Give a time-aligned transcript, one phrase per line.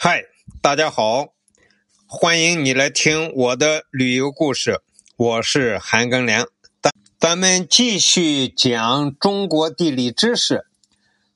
[0.00, 0.26] 嗨，
[0.62, 1.30] 大家好，
[2.06, 4.80] 欢迎你来听我的旅游故事。
[5.16, 6.46] 我是韩庚良，
[6.80, 10.66] 咱咱们继续讲中国地理知识。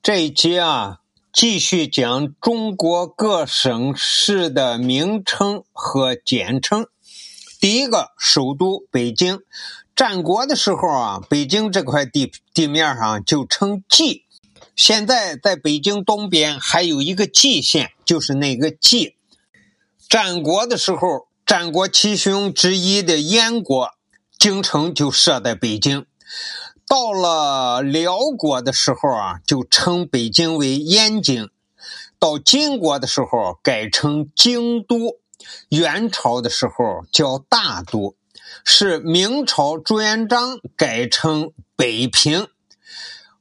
[0.01, 0.99] 这一集啊，
[1.33, 6.87] 继续讲中国各省市的名称和简称。
[7.59, 9.41] 第一个，首都北京。
[9.93, 14.22] 战国的时候啊，北京这块地地面上就称蓟。
[14.75, 19.15] 现在在北京东边还有一个蓟县，就是那个蓟。
[20.09, 23.89] 战国的时候，战国七雄之一的燕国，
[24.37, 26.05] 京城就设在北京。
[26.87, 31.49] 到了辽国的时候啊，就称北京为燕京。
[32.19, 35.19] 到金国的时候改成京都。
[35.69, 38.15] 元朝的时候叫大都。
[38.63, 42.47] 是明朝朱元璋改称北平。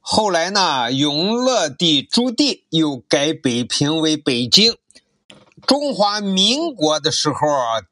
[0.05, 4.77] 后来呢，永乐帝朱棣又改北平为北京。
[5.65, 7.37] 中华民国的时候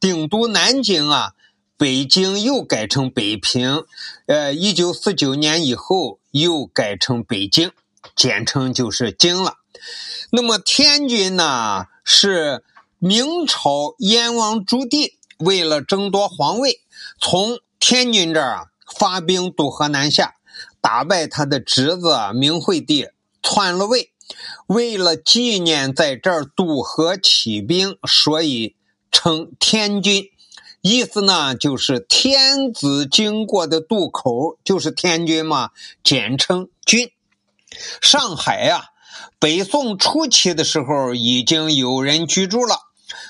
[0.00, 1.34] 定都南京啊，
[1.78, 3.84] 北京又改成北平。
[4.26, 7.70] 呃，一九四九年以后又改成北京，
[8.16, 9.58] 简称就是京了。
[10.32, 12.64] 那么天津呢，是
[12.98, 16.80] 明朝燕王朱棣为了争夺皇位，
[17.20, 20.34] 从天津这儿发兵渡河南下。
[20.80, 23.08] 打败他的侄子明惠帝，
[23.42, 24.10] 篡了位。
[24.66, 28.76] 为了纪念在这儿渡河起兵，所以
[29.10, 30.30] 称天津。
[30.82, 35.70] 意思呢，就是天子经过的渡口，就是天津嘛，
[36.02, 37.10] 简称津。
[38.00, 38.90] 上海呀，
[39.38, 42.76] 北宋初期的时候已经有人居住了，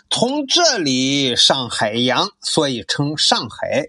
[0.08, 3.88] 从这里上海洋，所以称上海。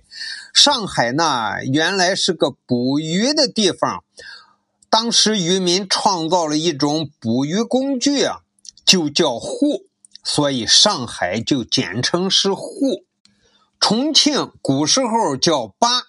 [0.61, 4.03] 上海呢，原来是个捕鱼的地方。
[4.91, 8.41] 当时渔民创造了一种捕鱼工具啊，
[8.85, 9.87] 就叫沪，
[10.23, 13.05] 所以上海就简称是沪。
[13.79, 16.03] 重庆古时候叫巴，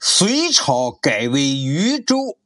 [0.00, 2.38] 隋朝改为渝州，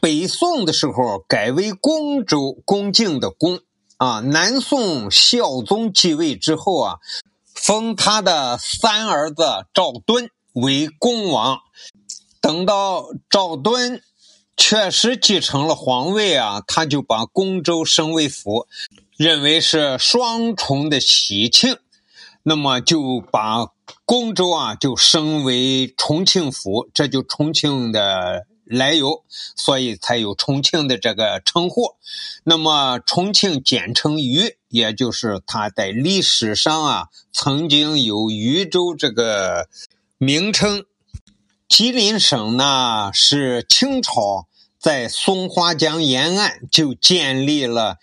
[0.00, 3.58] 北宋的时候改为恭州，恭敬的恭
[3.96, 4.20] 啊。
[4.20, 6.98] 南宋孝宗继位之后啊。
[7.60, 11.58] 封他的三儿子赵敦为恭王，
[12.40, 14.00] 等到赵敦
[14.56, 18.66] 确实继承了皇位啊，他就把恭州升为府，
[19.16, 21.76] 认为是双重的喜庆，
[22.44, 23.66] 那么就把
[24.04, 28.46] 恭州啊就升为重庆府，这就重庆的。
[28.68, 29.24] 来由，
[29.56, 31.96] 所以才有重庆的这个称呼。
[32.44, 39.68] 那么重庆简称渝，也就是它在历史上啊曾经有渝州这个
[40.18, 40.84] 名称。
[41.68, 44.46] 吉林省呢是清朝
[44.78, 47.98] 在松花江沿岸就建立了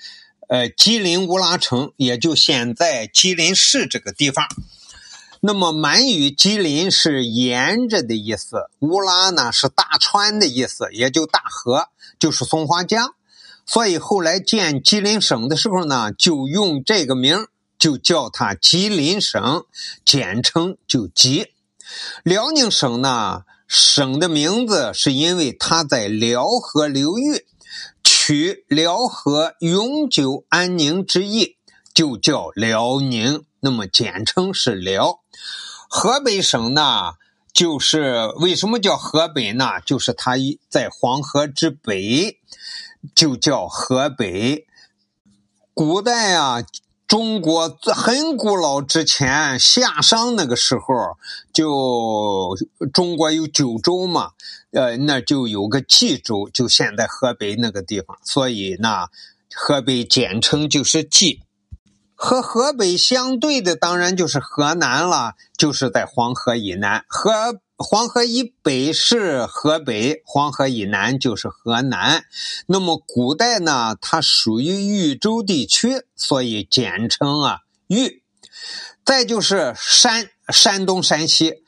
[0.47, 4.45] 呃吉林乌拉城，也就现在吉林市这个地方。
[5.47, 13.13] 那么满语吉林是沿着的意思，乌拉呢是大川的意思，也就大河，就是松花江。
[13.63, 17.45] 所以后来建吉林省的时候呢，就用这个名，
[17.77, 19.65] 就叫它吉林省，
[20.03, 21.51] 简称就吉。
[22.23, 27.45] 辽宁省呢，省的名字是因为它在辽河流域，
[28.03, 31.54] 取辽河永久安宁之意，
[31.95, 33.43] 就叫辽宁。
[33.61, 35.21] 那么简称是辽，
[35.89, 37.13] 河北省呢，
[37.51, 39.81] 就是为什么叫河北呢？
[39.83, 40.35] 就是它
[40.69, 42.37] 在黄河之北，
[43.15, 44.67] 就叫河北。
[45.73, 46.63] 古代啊，
[47.07, 51.17] 中国很古老之前，夏商那个时候，
[51.51, 52.55] 就
[52.93, 54.33] 中国有九州嘛，
[54.73, 59.07] 呃，那就有个冀州，就现在河北那个地方，所以呢，
[59.55, 61.41] 河北简称就是冀。
[62.15, 67.05] 和河北相对的，当然就是河南了，就是在黄河以南。
[67.07, 72.23] 河黄河以北是河北，黄河以南就是河南。
[72.67, 78.23] 那么古代呢，它属于豫州地区，所以简称啊豫。
[79.03, 81.63] 再就是山，山东、山西，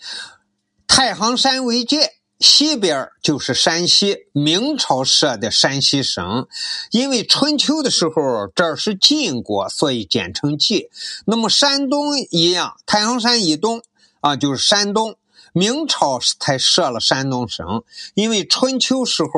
[0.87, 2.16] 太行山为界。
[2.39, 6.47] 西边就是山西，明朝设的山西省。
[6.91, 10.87] 因为春秋的时候这儿是晋国，所以简称晋。
[11.25, 13.81] 那么山东一样，太行山以东
[14.21, 15.15] 啊，就是山东。
[15.53, 19.31] 明朝才设了山东省，因为春秋时候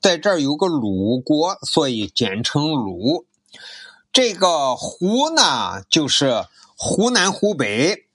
[0.00, 3.26] 在这儿有个鲁国，所以简称鲁。
[4.12, 6.44] 这个湖呢，就是
[6.76, 8.06] 湖南、湖北。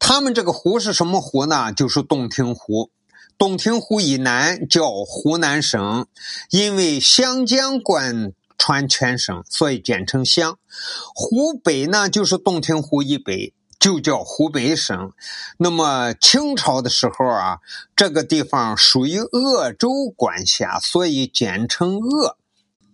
[0.00, 1.72] 他们这个湖是什么湖呢？
[1.72, 2.90] 就是洞庭湖。
[3.42, 6.06] 洞庭湖以南叫湖南省，
[6.50, 10.60] 因为湘江贯穿全省，所以简称湘。
[11.12, 15.12] 湖北呢，就是洞庭湖以北，就叫湖北省。
[15.58, 17.58] 那么清朝的时候啊，
[17.96, 22.36] 这个地方属于鄂州管辖，所以简称鄂。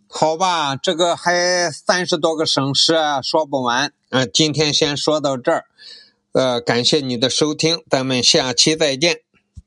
[0.06, 3.92] 好吧，这个还三十多个省市啊说不完。
[4.08, 5.66] 嗯，今天先说到这儿。
[6.32, 9.27] 呃，感谢你的收听，咱们下期再见。